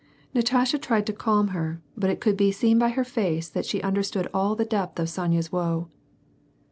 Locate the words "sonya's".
5.09-5.51